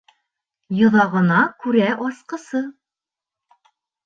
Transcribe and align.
Йоҙағына 0.77 1.41
күрә 1.65 1.91
асҡысы. 2.07 2.63